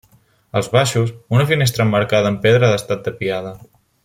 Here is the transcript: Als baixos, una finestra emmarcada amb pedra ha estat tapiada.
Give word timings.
Als 0.59 0.69
baixos, 0.75 1.11
una 1.39 1.45
finestra 1.53 1.87
emmarcada 1.87 2.33
amb 2.33 2.43
pedra 2.49 2.71
ha 2.71 2.83
estat 2.83 3.09
tapiada. 3.11 3.55